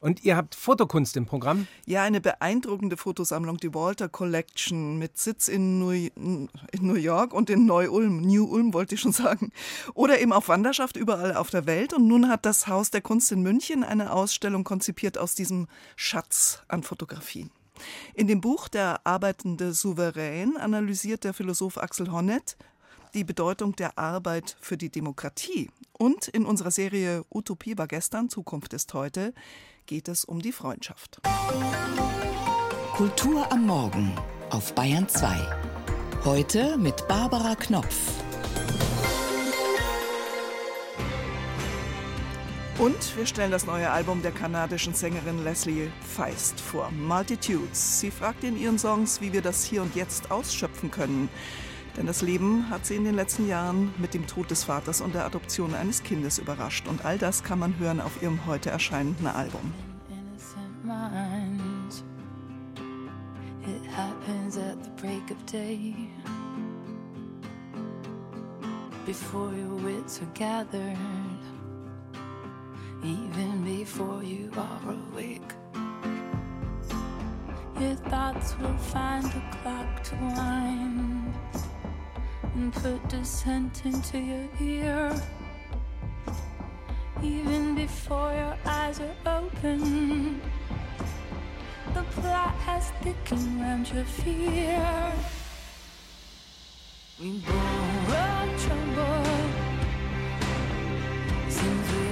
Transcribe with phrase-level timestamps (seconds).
[0.00, 1.66] Und ihr habt Fotokunst im Programm?
[1.84, 6.48] Ja, eine beeindruckende Fotosammlung, die Walter Collection, mit Sitz in New, in
[6.80, 9.50] New York und in Neu-Ulm, New-Ulm wollte ich schon sagen,
[9.94, 11.92] oder eben auf Wanderschaft überall auf der Welt.
[11.92, 15.66] Und nun hat das Haus der Kunst in München eine Ausstellung konzipiert aus diesem
[15.96, 17.50] Schatz an Fotografien.
[18.14, 22.56] In dem Buch Der arbeitende Souverän analysiert der Philosoph Axel Honneth
[23.14, 25.70] die Bedeutung der Arbeit für die Demokratie.
[25.92, 29.34] Und in unserer Serie Utopie war gestern, Zukunft ist heute
[29.86, 31.20] geht es um die Freundschaft.
[32.94, 34.12] Kultur am Morgen
[34.50, 35.28] auf Bayern 2.
[36.24, 37.96] Heute mit Barbara Knopf.
[42.78, 47.98] Und wir stellen das neue Album der kanadischen Sängerin Leslie Feist vor, Multitudes.
[47.98, 51.28] Sie fragt in ihren Songs, wie wir das hier und jetzt ausschöpfen können.
[51.98, 55.16] Denn das Leben hat sie in den letzten Jahren mit dem Tod des Vaters und
[55.16, 56.86] der Adoption eines Kindes überrascht.
[56.86, 59.74] Und all das kann man hören auf ihrem heute erscheinenden Album.
[63.66, 65.94] It happens at the break of day.
[69.04, 70.96] Before your wits are gathered,
[73.02, 75.52] even before you are awake.
[77.78, 81.17] Your thoughts will find a clock to wind.
[82.58, 85.14] And put dissent into your ear.
[87.22, 90.40] Even before your eyes are open,
[91.94, 95.12] the plot has thickened around your fear.
[97.20, 99.24] We borrow trouble,
[101.48, 102.07] seems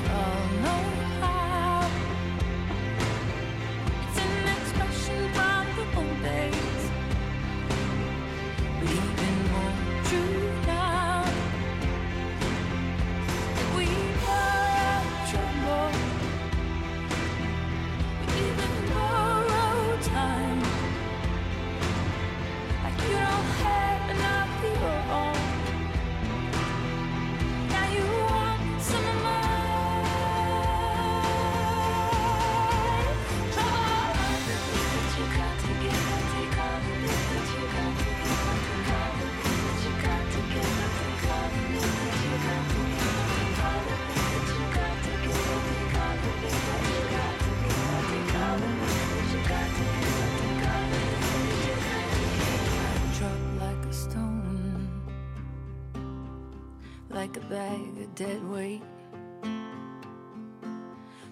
[58.17, 58.83] dead weight.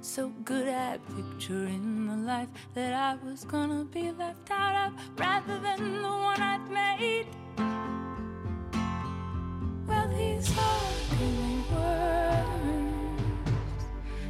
[0.02, 5.58] So good at picturing the life that I was gonna be left out of rather
[5.60, 7.26] than the one I'd made.
[9.86, 13.04] Well, these ugly words,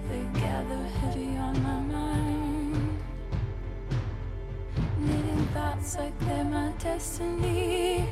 [0.09, 2.99] they gather heavy on my mind.
[5.01, 8.09] Knitting thoughts like they're my destiny,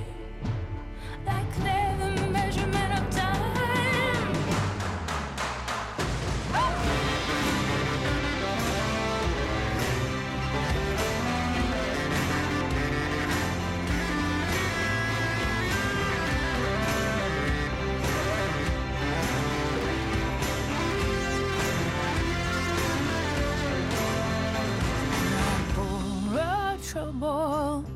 [26.93, 27.87] trouble.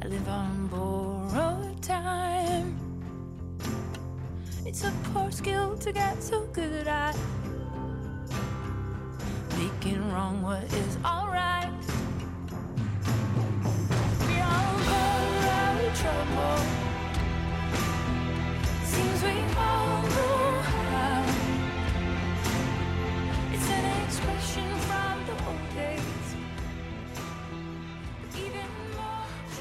[0.00, 2.78] I live on borrowed time.
[4.64, 7.16] It's a poor skill to get so good at
[9.58, 11.72] making wrong what is alright.
[14.28, 16.77] We all borrow trouble.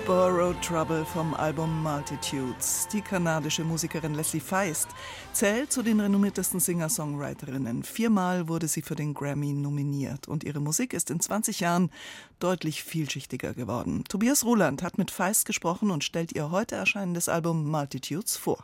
[0.07, 2.88] Borrowed Trouble vom Album Multitudes.
[2.94, 4.88] Die kanadische Musikerin Leslie Feist
[5.34, 7.84] zählt zu den renommiertesten Singer-Songwriterinnen.
[7.84, 11.92] Viermal wurde sie für den Grammy nominiert und ihre Musik ist in 20 Jahren
[12.39, 14.06] deutlich vielschichtiger geworden.
[14.07, 18.63] Tobias Roland hat mit Feist gesprochen und stellt ihr heute erscheinendes Album Multitudes vor.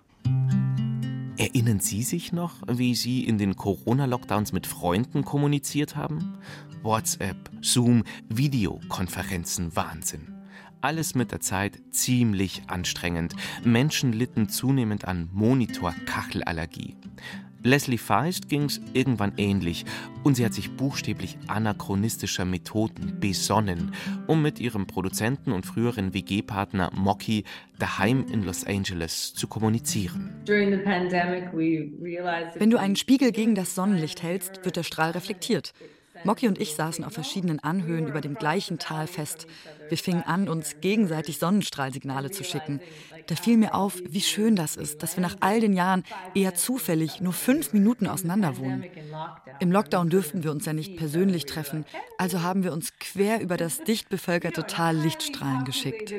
[1.36, 6.38] Erinnern Sie sich noch, wie Sie in den Corona-Lockdowns mit Freunden kommuniziert haben?
[6.84, 10.32] WhatsApp, Zoom, Videokonferenzen, Wahnsinn
[10.83, 13.33] alles mit der Zeit ziemlich anstrengend.
[13.63, 16.97] Menschen litten zunehmend an Monitor-Kachelallergie.
[17.65, 19.85] Leslie Feist ging's irgendwann ähnlich
[20.24, 23.94] und sie hat sich buchstäblich anachronistischer Methoden besonnen,
[24.27, 27.45] um mit ihrem Produzenten und früheren WG-Partner Mocky
[27.79, 30.44] daheim in Los Angeles zu kommunizieren.
[30.45, 35.74] Wenn du einen Spiegel gegen das Sonnenlicht hältst, wird der Strahl reflektiert.
[36.24, 39.48] Mocky und ich saßen auf verschiedenen Anhöhen über dem gleichen Tal fest.
[39.90, 42.80] Wir fingen an, uns gegenseitig Sonnenstrahlsignale zu schicken.
[43.28, 46.04] Da fiel mir auf, wie schön das ist, dass wir nach all den Jahren
[46.34, 48.86] eher zufällig nur fünf Minuten auseinander wohnen.
[49.60, 51.86] Im Lockdown dürften wir uns ja nicht persönlich treffen,
[52.18, 56.14] also haben wir uns quer über das dicht bevölkerte Tal Lichtstrahlen geschickt.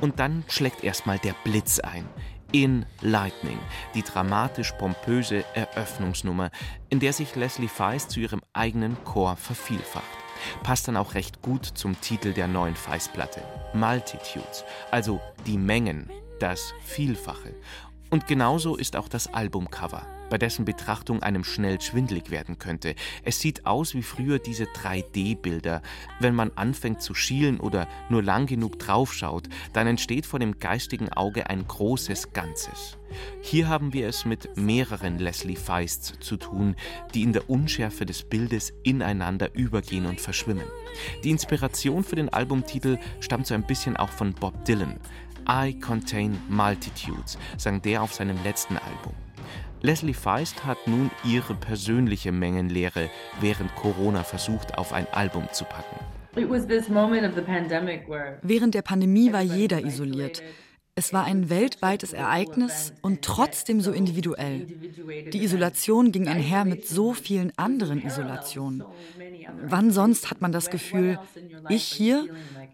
[0.00, 2.08] Und dann schlägt erstmal der Blitz ein.
[2.52, 3.58] In Lightning,
[3.94, 6.50] die dramatisch pompöse Eröffnungsnummer,
[6.90, 10.04] in der sich Leslie Feist zu ihrem eigenen Chor vervielfacht.
[10.62, 13.42] Passt dann auch recht gut zum Titel der neuen Feist-Platte.
[13.72, 16.10] Multitudes, also die Mengen,
[16.40, 17.54] das Vielfache.
[18.12, 22.94] Und genauso ist auch das Albumcover bei dessen Betrachtung einem schnell schwindlig werden könnte.
[23.22, 25.82] Es sieht aus wie früher diese 3D-Bilder.
[26.20, 31.10] Wenn man anfängt zu schielen oder nur lang genug draufschaut, dann entsteht vor dem geistigen
[31.10, 32.96] Auge ein großes Ganzes.
[33.42, 36.76] Hier haben wir es mit mehreren Leslie Feists zu tun,
[37.12, 40.64] die in der Unschärfe des Bildes ineinander übergehen und verschwimmen.
[41.24, 44.98] Die Inspiration für den Albumtitel stammt so ein bisschen auch von Bob Dylan.
[45.48, 49.14] I Contain Multitudes, sang der auf seinem letzten Album.
[49.80, 53.10] Leslie Feist hat nun ihre persönliche Mengenlehre
[53.40, 55.96] während Corona versucht, auf ein Album zu packen.
[58.42, 60.42] Während der Pandemie war jeder isoliert.
[60.94, 64.66] Es war ein weltweites Ereignis und trotzdem so individuell.
[65.32, 68.84] Die Isolation ging einher mit so vielen anderen Isolationen.
[69.64, 71.18] Wann sonst hat man das Gefühl,
[71.70, 72.28] ich hier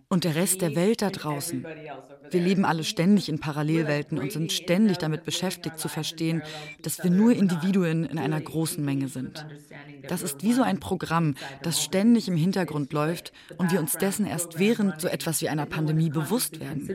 [0.08, 1.64] und der Rest der Welt da draußen?
[2.30, 6.42] Wir leben alle ständig in Parallelwelten und sind ständig damit beschäftigt zu verstehen,
[6.82, 9.46] dass wir nur Individuen in einer großen Menge sind.
[10.08, 14.26] Das ist wie so ein Programm, das ständig im Hintergrund läuft und wir uns dessen
[14.26, 16.88] erst während so etwas wie einer Pandemie bewusst werden.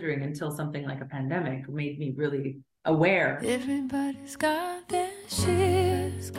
[2.86, 6.34] Everybody's got their shit.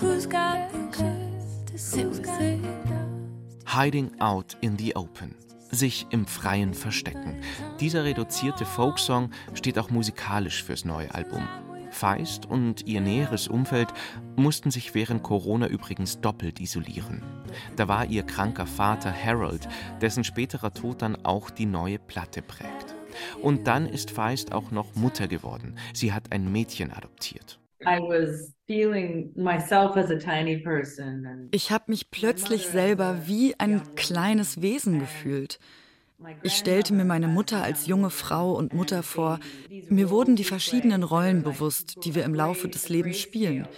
[0.00, 2.95] Who's got the guts to sit with it?
[3.66, 5.34] Hiding out in the open
[5.70, 7.40] sich im Freien verstecken.
[7.80, 11.46] Dieser reduzierte Folksong steht auch musikalisch fürs neue Album.
[11.90, 13.88] Feist und ihr näheres Umfeld
[14.36, 17.22] mussten sich während Corona übrigens doppelt isolieren.
[17.76, 19.66] Da war ihr kranker Vater Harold,
[20.00, 22.94] dessen späterer Tod dann auch die neue Platte prägt.
[23.40, 25.78] Und dann ist Feist auch noch Mutter geworden.
[25.94, 27.58] Sie hat ein Mädchen adoptiert.
[31.52, 35.60] Ich habe mich plötzlich selber wie ein kleines Wesen gefühlt.
[36.42, 39.38] Ich stellte mir meine Mutter als junge Frau und Mutter vor.
[39.88, 43.68] Mir wurden die verschiedenen Rollen bewusst, die wir im Laufe des Lebens spielen.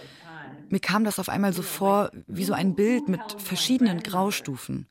[0.69, 4.87] Mir kam das auf einmal so vor wie so ein Bild mit verschiedenen Graustufen.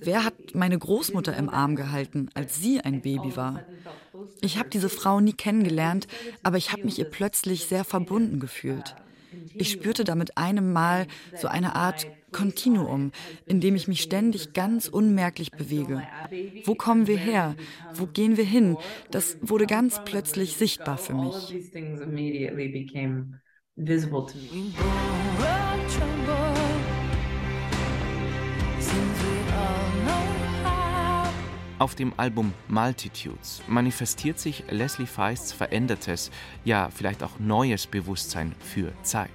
[0.00, 3.62] Wer hat meine Großmutter im Arm gehalten, als sie ein Baby war?
[4.40, 6.08] Ich habe diese Frau nie kennengelernt,
[6.42, 8.96] aber ich habe mich ihr plötzlich sehr verbunden gefühlt.
[9.54, 13.12] Ich spürte da mit einem Mal so eine Art Kontinuum,
[13.46, 16.02] in dem ich mich ständig ganz unmerklich bewege.
[16.64, 17.54] Wo kommen wir her?
[17.94, 18.76] Wo gehen wir hin?
[19.10, 21.54] Das wurde ganz plötzlich sichtbar für mich.
[31.80, 36.30] Auf dem Album Multitudes manifestiert sich Leslie Feists verändertes,
[36.64, 39.30] ja vielleicht auch neues Bewusstsein für Zeit.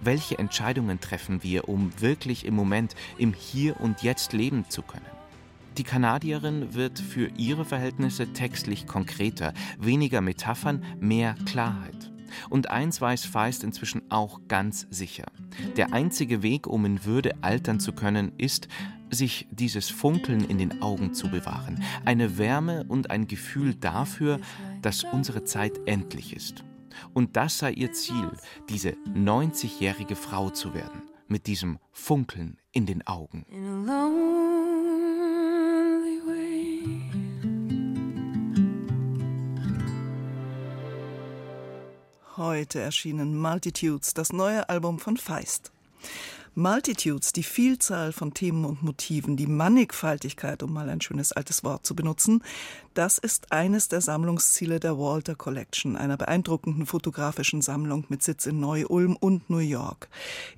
[0.00, 5.06] Welche Entscheidungen treffen wir, um wirklich im Moment, im Hier und Jetzt leben zu können?
[5.78, 12.10] Die Kanadierin wird für ihre Verhältnisse textlich konkreter, weniger Metaphern, mehr Klarheit.
[12.48, 15.26] Und eins weiß Feist inzwischen auch ganz sicher.
[15.76, 18.66] Der einzige Weg, um in Würde altern zu können, ist,
[19.10, 24.40] sich dieses Funkeln in den Augen zu bewahren, eine Wärme und ein Gefühl dafür,
[24.82, 26.64] dass unsere Zeit endlich ist.
[27.14, 28.30] Und das sei ihr Ziel,
[28.68, 33.46] diese 90-jährige Frau zu werden, mit diesem Funkeln in den Augen.
[42.36, 45.72] Heute erschienen Multitudes, das neue Album von Feist.
[46.56, 51.86] Multitudes, die Vielzahl von Themen und Motiven, die Mannigfaltigkeit, um mal ein schönes altes Wort
[51.86, 52.42] zu benutzen,
[52.92, 58.58] das ist eines der Sammlungsziele der Walter Collection, einer beeindruckenden fotografischen Sammlung mit Sitz in
[58.58, 60.08] Neu-Ulm und New York.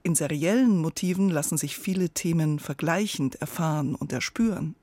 [0.03, 4.75] In seriellen Motiven lassen sich viele Themen vergleichend erfahren und erspüren.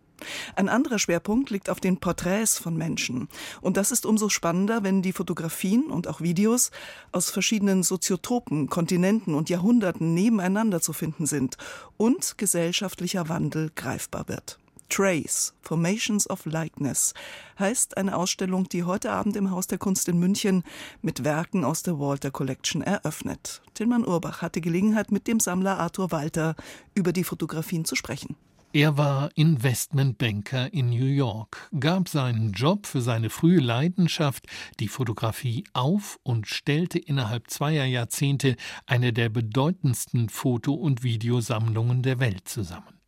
[0.56, 3.30] Ein anderer Schwerpunkt liegt auf den Porträts von Menschen.
[3.62, 6.72] Und das ist umso spannender, wenn die Fotografien und auch Videos
[7.12, 11.58] aus verschiedenen Soziotopen, Kontinenten und Jahrhunderten nebeneinander zu finden sind
[11.98, 14.60] und gesellschaftlicher Wandel greifbar wird.
[14.90, 17.14] Trace, Formations of Likeness,
[17.60, 20.64] heißt eine Ausstellung, die heute Abend im Haus der Kunst in München
[21.02, 23.62] mit Werken aus der Walter Collection eröffnet.
[23.76, 26.56] Tilman Urbach hatte Gelegenheit, mit dem Sammler Arthur Walter
[26.96, 28.36] über die Fotografien zu sprechen.
[28.72, 34.46] Er war Investmentbanker in New York, gab seinen Job für seine frühe Leidenschaft,
[34.80, 42.20] die Fotografie, auf und stellte innerhalb zweier Jahrzehnte eine der bedeutendsten Foto- und Videosammlungen der
[42.20, 43.00] Welt zusammen.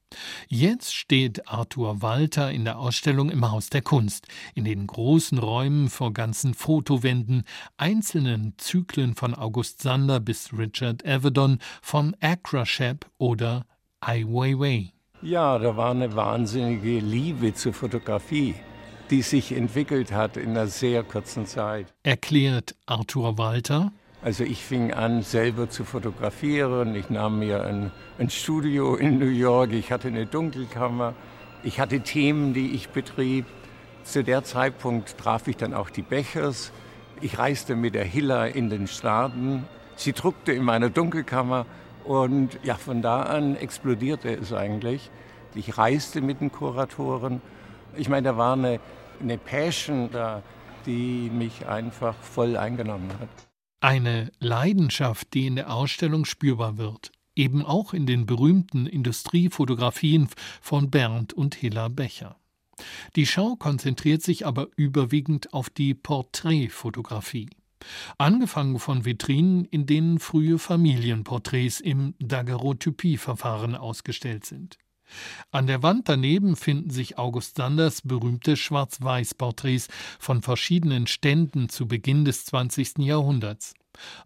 [0.47, 4.25] Jetzt steht Arthur Walter in der Ausstellung im Haus der Kunst,
[4.55, 7.43] in den großen Räumen vor ganzen Fotowänden,
[7.77, 13.67] einzelnen Zyklen von August Sander bis Richard Avedon, von Accra Shep oder
[13.99, 14.91] Ai Weiwei.
[15.23, 18.55] Ja, da war eine wahnsinnige Liebe zur Fotografie,
[19.11, 21.93] die sich entwickelt hat in einer sehr kurzen Zeit.
[22.01, 23.91] Erklärt Arthur Walter.
[24.23, 26.95] Also ich fing an, selber zu fotografieren.
[26.95, 29.73] Ich nahm mir ein, ein Studio in New York.
[29.73, 31.13] Ich hatte eine Dunkelkammer.
[31.61, 33.45] Ich hatte Themen, die ich betrieb.
[34.03, 36.71] Zu der Zeitpunkt traf ich dann auch die Bechers.
[37.21, 39.67] Ich reiste mit der Hilla in den Staaten.
[39.95, 41.67] Sie druckte in meiner Dunkelkammer
[42.05, 45.09] und ja, von da an explodierte es eigentlich.
[45.55, 47.41] Ich reiste mit den Kuratoren.
[47.95, 48.79] Ich meine, da war eine,
[49.19, 50.43] eine Passion da,
[50.85, 53.29] die mich einfach voll eingenommen hat.
[53.81, 57.11] Eine Leidenschaft, die in der Ausstellung spürbar wird.
[57.35, 60.29] Eben auch in den berühmten Industriefotografien
[60.61, 62.35] von Bernd und Hilla Becher.
[63.15, 67.49] Die Schau konzentriert sich aber überwiegend auf die Porträtfotografie.
[68.17, 74.77] Angefangen von Vitrinen, in denen frühe Familienporträts im Daguerreotypie-Verfahren ausgestellt sind.
[75.51, 82.25] An der Wand daneben finden sich August Sanders berühmte Schwarz-Weiß-Porträts von verschiedenen Ständen zu Beginn
[82.25, 82.99] des 20.
[82.99, 83.73] Jahrhunderts.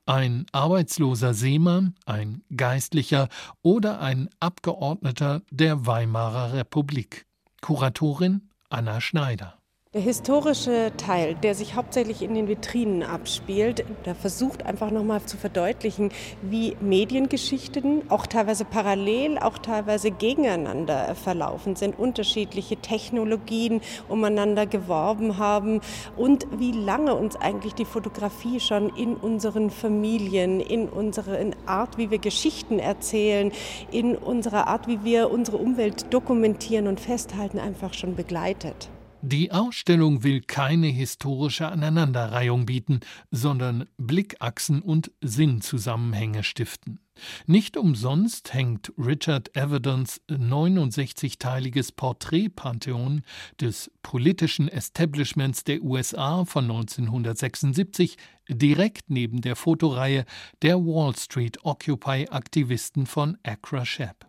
[0.05, 3.29] Ein arbeitsloser Seemann, ein Geistlicher
[3.63, 7.25] oder ein Abgeordneter der Weimarer Republik.
[7.61, 9.57] Kuratorin Anna Schneider.
[9.95, 15.37] Der historische Teil, der sich hauptsächlich in den Vitrinen abspielt, der versucht einfach nochmal zu
[15.37, 16.09] verdeutlichen,
[16.41, 25.79] wie Mediengeschichten auch teilweise parallel, auch teilweise gegeneinander verlaufen sind, unterschiedliche Technologien umeinander geworben haben
[26.17, 31.37] und wie lange uns eigentlich die Fotografie schon in unseren Familien, in unserer
[31.67, 33.53] Art, wie wir Geschichten erzählen,
[33.91, 38.89] in unserer Art, wie wir unsere Umwelt dokumentieren und festhalten, einfach schon begleitet.
[39.27, 42.99] Die Ausstellung will keine historische Aneinanderreihung bieten,
[43.31, 46.99] sondern Blickachsen und Sinnzusammenhänge stiften.
[47.47, 53.23] Nicht umsonst hängt Richard Avedons 69-teiliges Porträtpantheon
[53.59, 58.17] des politischen Establishments der USA von 1976
[58.47, 60.25] direkt neben der Fotoreihe
[60.61, 64.27] der Wall Street Occupy-Aktivisten von Accra Shep.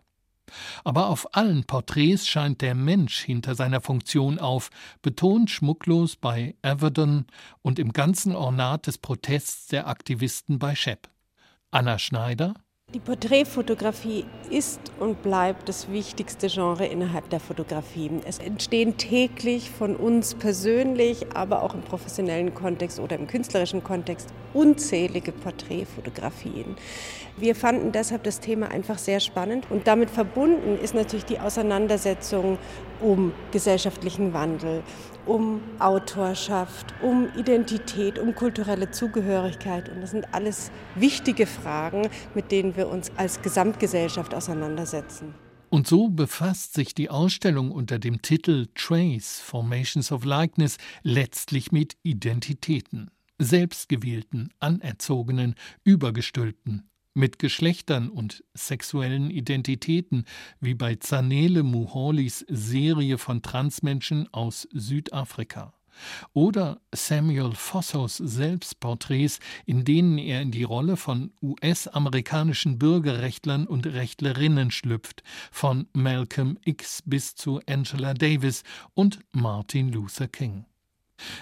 [0.83, 4.69] Aber auf allen Porträts scheint der Mensch hinter seiner Funktion auf,
[5.01, 7.25] betont schmucklos bei Avedon
[7.61, 11.09] und im ganzen Ornat des Protests der Aktivisten bei Shep.
[11.71, 12.53] Anna Schneider
[12.93, 18.09] die Porträtfotografie ist und bleibt das wichtigste Genre innerhalb der Fotografie.
[18.25, 24.29] Es entstehen täglich von uns persönlich, aber auch im professionellen Kontext oder im künstlerischen Kontext
[24.53, 26.77] unzählige Porträtfotografien.
[27.35, 32.57] Wir fanden deshalb das Thema einfach sehr spannend und damit verbunden ist natürlich die Auseinandersetzung
[33.01, 34.81] um gesellschaftlichen Wandel,
[35.25, 39.89] um Autorschaft, um Identität, um kulturelle Zugehörigkeit.
[39.89, 45.33] Und das sind alles wichtige Fragen, mit denen wir uns als Gesamtgesellschaft auseinandersetzen.
[45.69, 51.97] Und so befasst sich die Ausstellung unter dem Titel Trace Formations of Likeness letztlich mit
[52.03, 60.23] Identitäten, selbstgewählten, anerzogenen, übergestülpten, mit Geschlechtern und sexuellen Identitäten,
[60.61, 65.73] wie bei Zanele Muholis Serie von Transmenschen aus Südafrika.
[66.33, 74.71] Oder Samuel Fossos Selbstporträts, in denen er in die Rolle von US-amerikanischen Bürgerrechtlern und Rechtlerinnen
[74.71, 78.63] schlüpft, von Malcolm X bis zu Angela Davis
[78.93, 80.65] und Martin Luther King.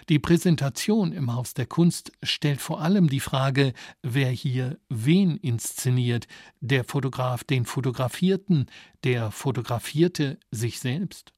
[0.10, 6.28] Die Präsentation im Haus der Kunst stellt vor allem die Frage, wer hier wen inszeniert,
[6.62, 8.68] der Fotograf den Fotografierten,
[9.04, 11.35] der Fotografierte sich selbst.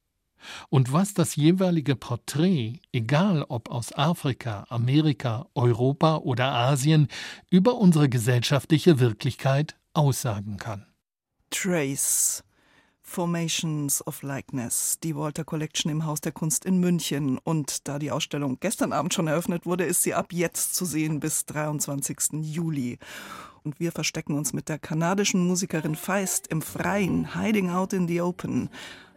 [0.68, 7.08] Und was das jeweilige Porträt, egal ob aus Afrika, Amerika, Europa oder Asien,
[7.50, 10.86] über unsere gesellschaftliche Wirklichkeit aussagen kann.
[11.50, 12.44] Trace
[13.08, 17.38] Formations of Likeness, die Walter Collection im Haus der Kunst in München.
[17.38, 21.18] Und da die Ausstellung gestern Abend schon eröffnet wurde, ist sie ab jetzt zu sehen
[21.18, 22.42] bis 23.
[22.42, 22.98] Juli.
[23.64, 28.20] Und wir verstecken uns mit der kanadischen Musikerin Feist im Freien, Hiding Out in the
[28.20, 28.68] Open.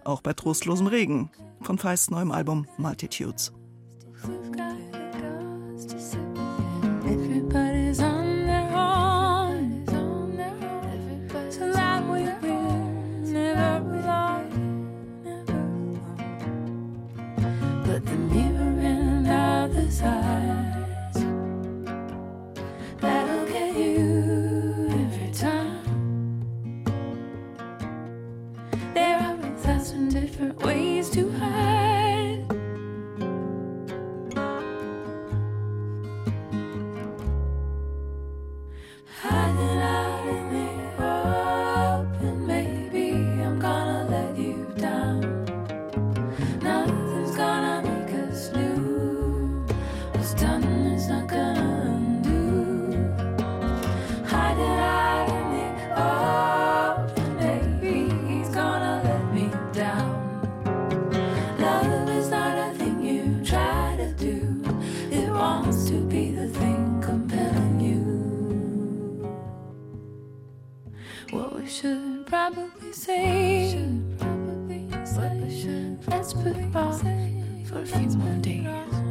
[0.04, 1.30] Auch bei trostlosem Regen,
[1.62, 3.54] von Feists neuem Album Multitudes.
[71.62, 79.11] we should probably say, should probably say, let's put off for a few more days.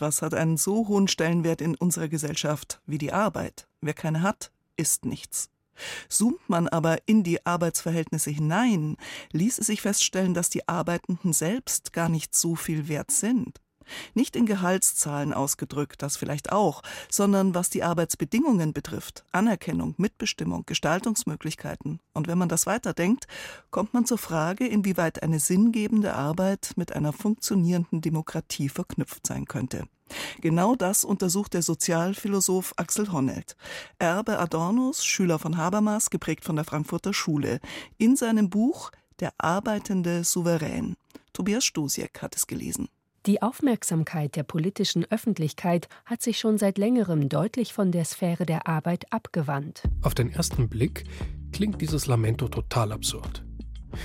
[0.00, 3.68] Etwas hat einen so hohen Stellenwert in unserer Gesellschaft wie die Arbeit.
[3.82, 5.50] Wer keine hat, ist nichts.
[6.08, 8.96] Zoomt man aber in die Arbeitsverhältnisse hinein,
[9.32, 13.60] ließ es sich feststellen, dass die Arbeitenden selbst gar nicht so viel wert sind.
[14.14, 22.00] Nicht in Gehaltszahlen ausgedrückt, das vielleicht auch, sondern was die Arbeitsbedingungen betrifft, Anerkennung, Mitbestimmung, Gestaltungsmöglichkeiten.
[22.12, 23.26] Und wenn man das weiterdenkt,
[23.70, 29.84] kommt man zur Frage, inwieweit eine sinngebende Arbeit mit einer funktionierenden Demokratie verknüpft sein könnte.
[30.40, 33.56] Genau das untersucht der Sozialphilosoph Axel Honnelt.
[33.98, 37.60] Erbe Adornos, Schüler von Habermas, geprägt von der Frankfurter Schule,
[37.98, 40.96] in seinem Buch Der arbeitende Souverän.
[41.32, 42.88] Tobias Stosiek hat es gelesen.
[43.26, 48.66] Die Aufmerksamkeit der politischen Öffentlichkeit hat sich schon seit längerem deutlich von der Sphäre der
[48.66, 49.82] Arbeit abgewandt.
[50.00, 51.04] Auf den ersten Blick
[51.52, 53.44] klingt dieses Lamento total absurd.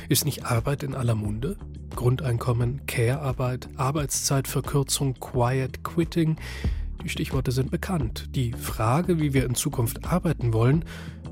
[0.10, 1.56] Ist nicht Arbeit in aller Munde?
[1.96, 6.36] Grundeinkommen, Care-Arbeit, Arbeitszeitverkürzung, Quiet Quitting.
[7.02, 8.36] Die Stichworte sind bekannt.
[8.36, 10.84] Die Frage, wie wir in Zukunft arbeiten wollen,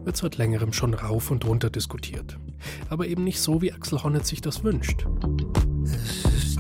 [0.06, 2.38] wird seit längerem schon rauf und runter diskutiert.
[2.90, 5.06] Aber eben nicht so, wie Axel Honneth sich das wünscht.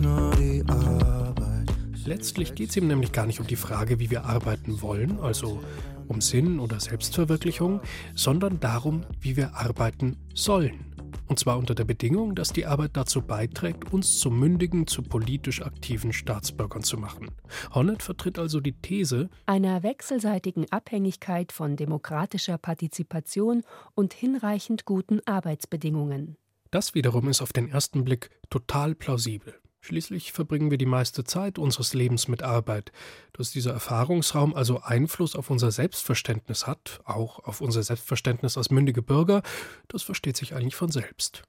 [0.04, 1.72] Nur die Arbeit.
[2.04, 5.63] Letztlich geht es ihm nämlich gar nicht um die Frage, wie wir arbeiten wollen, also
[6.10, 7.80] um Sinn oder Selbstverwirklichung,
[8.13, 10.94] sondern darum, wie wir arbeiten sollen.
[11.30, 15.62] Und zwar unter der Bedingung, dass die Arbeit dazu beiträgt, uns zu mündigen, zu politisch
[15.62, 17.32] aktiven Staatsbürgern zu machen.
[17.74, 23.63] Honneth vertritt also die These einer wechselseitigen Abhängigkeit von demokratischer Partizipation
[23.96, 26.36] und hinreichend guten Arbeitsbedingungen.
[26.72, 29.62] Das wiederum ist auf den ersten Blick total plausibel.
[29.86, 32.93] Schließlich verbringen wir die meiste Zeit unseres Lebens mit Arbeit.
[33.34, 39.02] Dass dieser Erfahrungsraum also Einfluss auf unser Selbstverständnis hat, auch auf unser Selbstverständnis als mündige
[39.02, 39.43] Bürger,
[39.89, 41.43] das versteht sich eigentlich von selbst.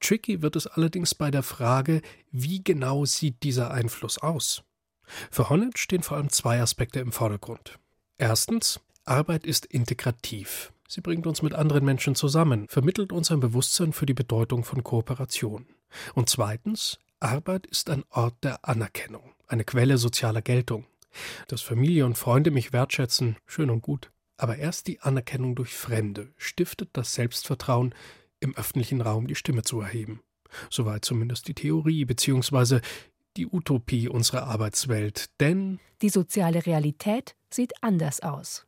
[0.00, 4.64] Tricky wird es allerdings bei der Frage, wie genau sieht dieser Einfluss aus?
[5.30, 7.78] Für Honneth stehen vor allem zwei Aspekte im Vordergrund.
[8.16, 10.72] Erstens, Arbeit ist integrativ.
[10.88, 14.82] Sie bringt uns mit anderen Menschen zusammen, vermittelt uns ein Bewusstsein für die Bedeutung von
[14.82, 15.66] Kooperation.
[16.14, 20.86] Und zweitens, Arbeit ist ein Ort der Anerkennung, eine Quelle sozialer Geltung.
[21.48, 24.12] Dass Familie und Freunde mich wertschätzen, schön und gut.
[24.36, 27.92] Aber erst die Anerkennung durch Fremde stiftet das Selbstvertrauen,
[28.40, 30.20] im öffentlichen Raum die Stimme zu erheben.
[30.70, 32.80] Soweit zumindest die Theorie bzw.
[33.36, 35.26] die Utopie unserer Arbeitswelt.
[35.40, 38.64] Denn die soziale Realität sieht anders aus.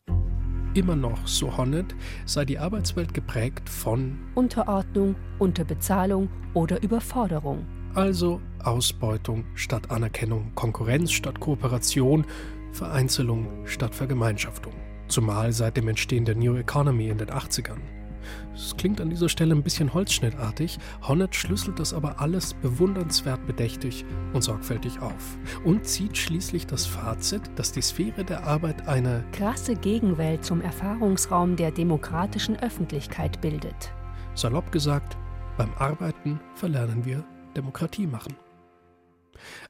[0.74, 1.94] Immer noch, so Honnet,
[2.26, 7.79] sei die Arbeitswelt geprägt von Unterordnung, Unterbezahlung oder Überforderung.
[7.94, 12.24] Also Ausbeutung statt Anerkennung, Konkurrenz statt Kooperation,
[12.72, 14.72] Vereinzelung statt Vergemeinschaftung.
[15.08, 17.80] Zumal seit dem Entstehen der New Economy in den 80ern.
[18.54, 24.04] Es klingt an dieser Stelle ein bisschen holzschnittartig, Honneth schlüsselt das aber alles bewundernswert bedächtig
[24.34, 29.74] und sorgfältig auf und zieht schließlich das Fazit, dass die Sphäre der Arbeit eine krasse
[29.74, 33.92] Gegenwelt zum Erfahrungsraum der demokratischen Öffentlichkeit bildet.
[34.34, 35.16] Salopp gesagt,
[35.56, 37.24] beim Arbeiten verlernen wir
[37.56, 38.34] Demokratie machen.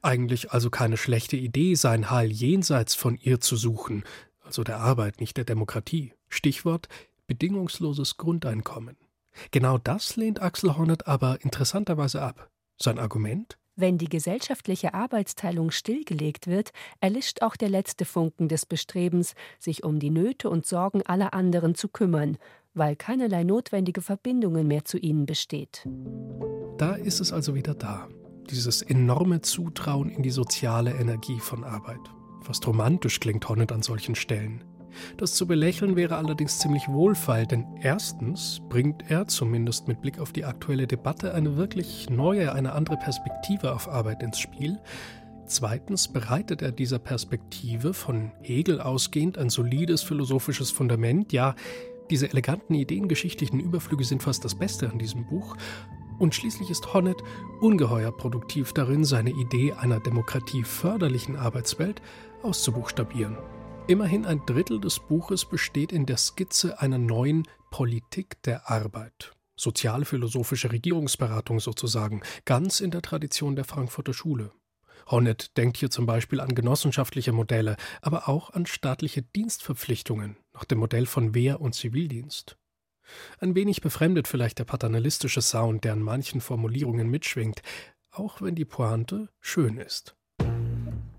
[0.01, 4.03] Eigentlich also keine schlechte Idee, sein Heil jenseits von ihr zu suchen,
[4.43, 6.13] also der Arbeit, nicht der Demokratie.
[6.27, 6.87] Stichwort
[7.27, 8.97] bedingungsloses Grundeinkommen.
[9.51, 12.49] Genau das lehnt Axel Hornet aber interessanterweise ab.
[12.77, 13.57] Sein Argument?
[13.77, 19.99] Wenn die gesellschaftliche Arbeitsteilung stillgelegt wird, erlischt auch der letzte Funken des Bestrebens, sich um
[19.99, 22.37] die Nöte und Sorgen aller anderen zu kümmern,
[22.73, 25.87] weil keinerlei notwendige Verbindungen mehr zu ihnen besteht.
[26.77, 28.07] Da ist es also wieder da,
[28.49, 31.99] dieses enorme Zutrauen in die soziale Energie von Arbeit.
[32.41, 34.63] Fast romantisch klingt Honnet an solchen Stellen.
[35.17, 40.33] Das zu belächeln wäre allerdings ziemlich wohlfeil, denn erstens bringt er, zumindest mit Blick auf
[40.33, 44.79] die aktuelle Debatte, eine wirklich neue, eine andere Perspektive auf Arbeit ins Spiel.
[45.45, 51.55] Zweitens bereitet er dieser Perspektive von Hegel ausgehend ein solides philosophisches Fundament, ja,
[52.11, 55.55] diese eleganten ideengeschichtlichen Überflüge sind fast das Beste an diesem Buch.
[56.19, 57.23] Und schließlich ist Honnet
[57.61, 62.01] ungeheuer produktiv darin, seine Idee einer demokratieförderlichen Arbeitswelt
[62.43, 63.37] auszubuchstabieren.
[63.87, 69.31] Immerhin ein Drittel des Buches besteht in der Skizze einer neuen Politik der Arbeit.
[69.55, 74.51] Sozialphilosophische Regierungsberatung sozusagen, ganz in der Tradition der Frankfurter Schule.
[75.09, 80.77] Honnet denkt hier zum Beispiel an genossenschaftliche Modelle, aber auch an staatliche Dienstverpflichtungen nach dem
[80.77, 82.55] Modell von Wehr- und Zivildienst.
[83.39, 87.63] Ein wenig befremdet vielleicht der paternalistische Sound, der an manchen Formulierungen mitschwingt,
[88.11, 90.15] auch wenn die Pointe schön ist.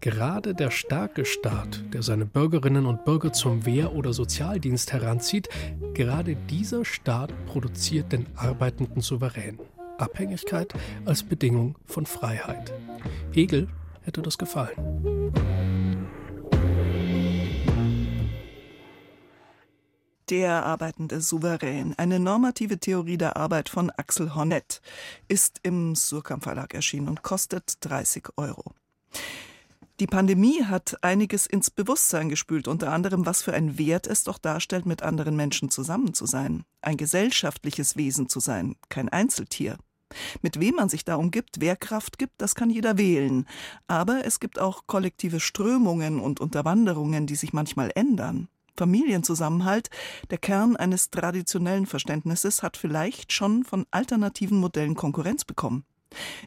[0.00, 5.48] Gerade der starke Staat, der seine Bürgerinnen und Bürger zum Wehr- oder Sozialdienst heranzieht,
[5.92, 9.58] gerade dieser Staat produziert den arbeitenden Souverän.
[9.98, 10.72] Abhängigkeit
[11.04, 12.72] als Bedingung von Freiheit.
[13.32, 13.68] Hegel
[14.02, 15.32] hätte das gefallen.
[20.30, 24.80] Der arbeitende Souverän, eine normative Theorie der Arbeit von Axel Hornett,
[25.26, 28.72] ist im Surkamp Verlag erschienen und kostet 30 Euro.
[30.00, 34.38] Die Pandemie hat einiges ins Bewusstsein gespült, unter anderem, was für ein Wert es doch
[34.38, 39.76] darstellt, mit anderen Menschen zusammen zu sein, ein gesellschaftliches Wesen zu sein, kein Einzeltier.
[40.40, 43.46] Mit wem man sich da umgibt, wer Kraft gibt, das kann jeder wählen.
[43.86, 48.48] Aber es gibt auch kollektive Strömungen und Unterwanderungen, die sich manchmal ändern.
[48.76, 49.90] Familienzusammenhalt,
[50.30, 55.84] der Kern eines traditionellen Verständnisses, hat vielleicht schon von alternativen Modellen Konkurrenz bekommen.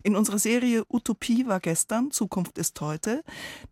[0.03, 3.23] In unserer Serie Utopie war gestern, Zukunft ist heute,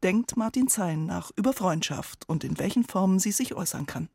[0.01, 4.09] denkt Martin Zein nach über Freundschaft und in welchen Formen sie sich äußern kann.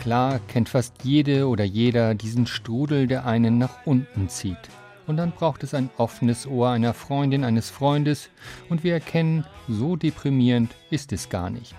[0.00, 4.56] Klar kennt fast jede oder jeder diesen Strudel, der einen nach unten zieht.
[5.08, 8.28] Und dann braucht es ein offenes Ohr einer Freundin, eines Freundes,
[8.68, 11.74] und wir erkennen, so deprimierend ist es gar nicht.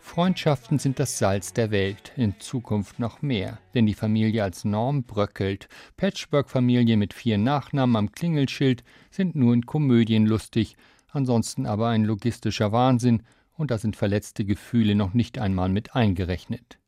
[0.00, 5.02] Freundschaften sind das Salz der Welt, in Zukunft noch mehr, denn die Familie als Norm
[5.02, 5.68] bröckelt.
[5.96, 10.76] Patchwork-Familie mit vier Nachnamen am Klingelschild sind nur in Komödien lustig,
[11.10, 13.24] ansonsten aber ein logistischer Wahnsinn,
[13.56, 16.78] und da sind verletzte Gefühle noch nicht einmal mit eingerechnet.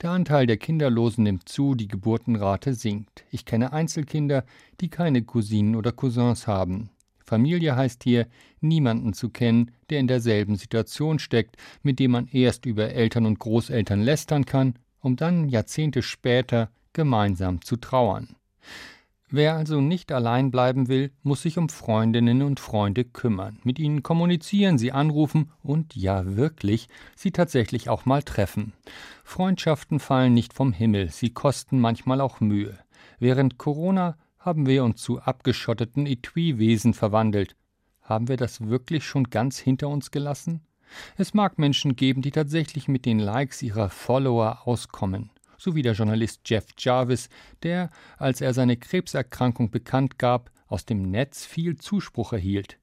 [0.00, 3.24] Der Anteil der Kinderlosen nimmt zu, die Geburtenrate sinkt.
[3.30, 4.44] Ich kenne Einzelkinder,
[4.80, 6.90] die keine Cousinen oder Cousins haben.
[7.24, 8.26] Familie heißt hier,
[8.60, 13.38] niemanden zu kennen, der in derselben Situation steckt, mit dem man erst über Eltern und
[13.38, 18.36] Großeltern lästern kann, um dann Jahrzehnte später gemeinsam zu trauern.
[19.34, 24.02] Wer also nicht allein bleiben will, muss sich um Freundinnen und Freunde kümmern, mit ihnen
[24.02, 28.74] kommunizieren, sie anrufen und ja wirklich, sie tatsächlich auch mal treffen.
[29.24, 32.78] Freundschaften fallen nicht vom Himmel, sie kosten manchmal auch Mühe.
[33.20, 37.56] Während Corona haben wir uns zu abgeschotteten Etui-Wesen verwandelt.
[38.02, 40.60] Haben wir das wirklich schon ganz hinter uns gelassen?
[41.16, 45.30] Es mag Menschen geben, die tatsächlich mit den Likes ihrer Follower auskommen
[45.62, 47.28] so wie der Journalist Jeff Jarvis,
[47.62, 52.78] der, als er seine Krebserkrankung bekannt gab, aus dem Netz viel Zuspruch erhielt.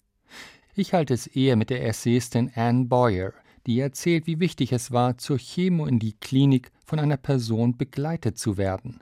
[0.75, 3.33] Ich halte es eher mit der Essayistin Anne Boyer,
[3.67, 8.37] die erzählt, wie wichtig es war, zur Chemo in die Klinik von einer Person begleitet
[8.37, 9.01] zu werden.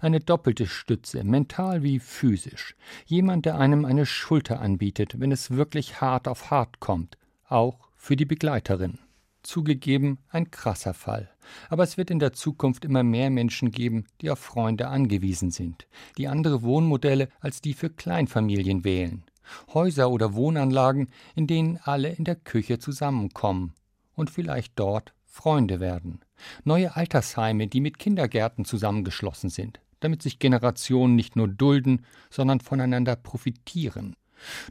[0.00, 2.76] Eine doppelte Stütze, mental wie physisch.
[3.04, 8.16] Jemand, der einem eine Schulter anbietet, wenn es wirklich hart auf hart kommt, auch für
[8.16, 8.98] die Begleiterin.
[9.42, 11.30] Zugegeben ein krasser Fall.
[11.70, 15.86] Aber es wird in der Zukunft immer mehr Menschen geben, die auf Freunde angewiesen sind,
[16.18, 19.24] die andere Wohnmodelle als die für Kleinfamilien wählen.
[19.72, 23.72] Häuser oder Wohnanlagen, in denen alle in der Küche zusammenkommen
[24.14, 26.20] und vielleicht dort Freunde werden.
[26.64, 33.16] Neue Altersheime, die mit Kindergärten zusammengeschlossen sind, damit sich Generationen nicht nur dulden, sondern voneinander
[33.16, 34.16] profitieren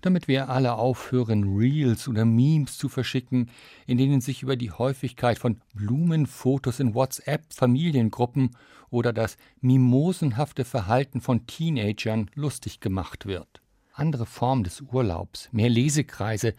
[0.02, 3.50] damit wir alle aufhören, Reels oder Memes zu verschicken,
[3.86, 8.56] in denen sich über die Häufigkeit von Blumenfotos in WhatsApp-Familiengruppen
[8.90, 13.62] oder das mimosenhafte Verhalten von Teenagern lustig gemacht wird.
[13.94, 16.54] Andere Formen des Urlaubs, mehr Lesekreise,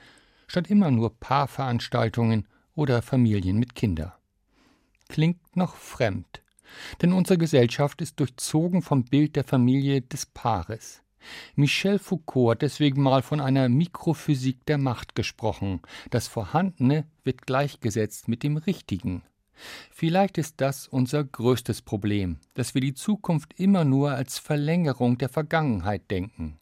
[0.47, 4.13] statt immer nur Paarveranstaltungen oder Familien mit Kindern.
[5.09, 6.43] Klingt noch fremd,
[7.01, 11.03] denn unsere Gesellschaft ist durchzogen vom Bild der Familie des Paares.
[11.57, 15.81] Michel Foucault hat deswegen mal von einer Mikrophysik der Macht gesprochen.
[16.11, 19.23] Das Vorhandene wird gleichgesetzt mit dem Richtigen.
[19.91, 25.29] Vielleicht ist das unser größtes Problem, dass wir die Zukunft immer nur als Verlängerung der
[25.29, 26.59] Vergangenheit denken.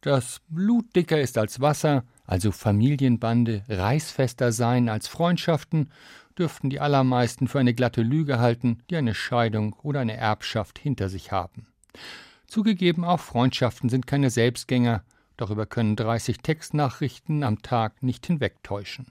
[0.00, 5.90] Das Blut dicker ist als Wasser, also Familienbande reißfester sein als Freundschaften,
[6.38, 11.08] dürften die allermeisten für eine glatte Lüge halten, die eine Scheidung oder eine Erbschaft hinter
[11.08, 11.66] sich haben.
[12.52, 15.04] Zugegeben, auch Freundschaften sind keine Selbstgänger,
[15.38, 19.06] darüber können 30 Textnachrichten am Tag nicht hinwegtäuschen.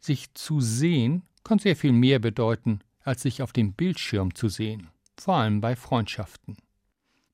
[0.00, 4.88] Sich zu sehen kann sehr viel mehr bedeuten, als sich auf dem Bildschirm zu sehen,
[5.16, 6.56] vor allem bei Freundschaften.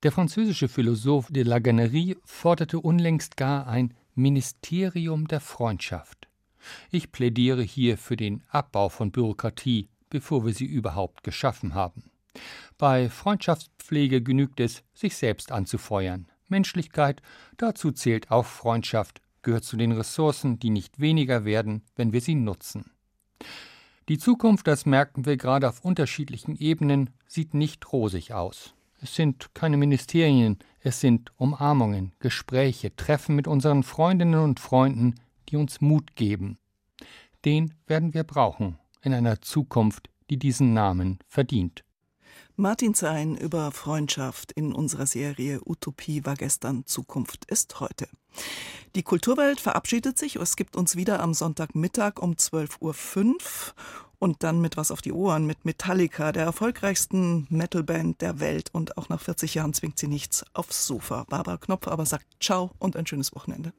[0.02, 6.28] Der französische Philosoph de la Gannerie forderte unlängst gar ein Ministerium der Freundschaft.
[6.90, 12.10] Ich plädiere hier für den Abbau von Bürokratie, bevor wir sie überhaupt geschaffen haben.
[12.78, 16.28] Bei Freundschaftspflege genügt es, sich selbst anzufeuern.
[16.48, 17.22] Menschlichkeit,
[17.56, 22.34] dazu zählt auch Freundschaft, gehört zu den Ressourcen, die nicht weniger werden, wenn wir sie
[22.34, 22.90] nutzen.
[24.08, 28.74] Die Zukunft, das merken wir gerade auf unterschiedlichen Ebenen, sieht nicht rosig aus.
[29.00, 35.16] Es sind keine Ministerien, es sind Umarmungen, Gespräche, Treffen mit unseren Freundinnen und Freunden,
[35.48, 36.58] die uns Mut geben.
[37.44, 41.84] Den werden wir brauchen in einer Zukunft, die diesen Namen verdient.
[42.58, 48.08] Martin Zein über Freundschaft in unserer Serie Utopie war gestern, Zukunft ist heute.
[48.94, 50.36] Die Kulturwelt verabschiedet sich.
[50.36, 53.34] Es gibt uns wieder am Sonntagmittag um 12.05 Uhr
[54.18, 58.70] und dann mit was auf die Ohren mit Metallica, der erfolgreichsten Metalband der Welt.
[58.72, 61.24] Und auch nach 40 Jahren zwingt sie nichts aufs Sofa.
[61.28, 63.74] Barbara Knopf aber sagt Ciao und ein schönes Wochenende.